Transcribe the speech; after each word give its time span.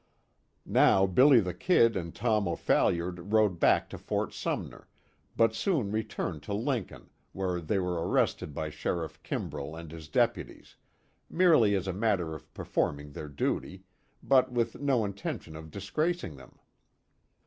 Now 0.65 1.05
"Billy 1.05 1.39
the 1.41 1.53
Kid" 1.53 1.95
and 1.95 2.15
Tom 2.15 2.47
O'Phalliard 2.47 3.31
rode 3.33 3.59
back 3.59 3.87
to 3.91 3.99
Fort 3.99 4.33
Sumner, 4.33 4.87
but 5.37 5.53
soon 5.53 5.91
returned 5.91 6.41
to 6.41 6.55
Lincoln, 6.55 7.11
where 7.33 7.61
they 7.61 7.77
were 7.77 8.07
arrested 8.09 8.51
by 8.55 8.71
Sheriff 8.71 9.21
Kimbrall 9.21 9.75
and 9.75 9.91
his 9.91 10.07
deputies 10.07 10.75
merely 11.29 11.75
as 11.75 11.87
a 11.87 11.93
matter 11.93 12.33
of 12.33 12.51
performing 12.55 13.11
their 13.11 13.29
duty, 13.29 13.83
but 14.23 14.51
with 14.51 14.79
no 14.81 15.05
intention 15.05 15.55
of 15.55 15.69
disgracing 15.69 16.35
them. 16.35 16.57